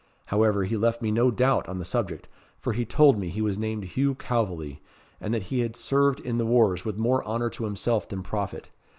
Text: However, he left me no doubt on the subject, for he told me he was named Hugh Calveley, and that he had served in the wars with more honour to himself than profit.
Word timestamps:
However, 0.33 0.63
he 0.63 0.75
left 0.77 1.03
me 1.03 1.11
no 1.11 1.29
doubt 1.29 1.69
on 1.69 1.77
the 1.77 1.85
subject, 1.85 2.27
for 2.57 2.73
he 2.73 2.85
told 2.85 3.19
me 3.19 3.29
he 3.29 3.39
was 3.39 3.59
named 3.59 3.83
Hugh 3.83 4.15
Calveley, 4.15 4.81
and 5.19 5.31
that 5.31 5.43
he 5.53 5.59
had 5.59 5.75
served 5.75 6.19
in 6.21 6.39
the 6.39 6.45
wars 6.47 6.83
with 6.83 6.97
more 6.97 7.23
honour 7.23 7.51
to 7.51 7.65
himself 7.65 8.09
than 8.09 8.23
profit. 8.23 8.71